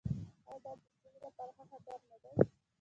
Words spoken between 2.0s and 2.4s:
نه دی؟